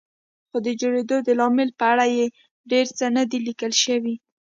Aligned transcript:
خو 0.49 0.57
د 0.65 0.67
جوړېدو 0.81 1.17
د 1.27 1.29
لامل 1.39 1.69
په 1.79 1.85
اړه 1.93 2.05
یې 2.17 2.25
ډېر 2.71 2.85
څه 2.97 3.05
نه 3.15 3.23
دي 3.29 3.39
لیکل 3.47 3.71
شوي. 3.83 4.15